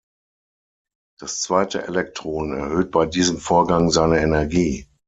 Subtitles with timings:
[1.19, 4.87] Das zweite Elektron erhöht bei diesem Vorgang seine Energie.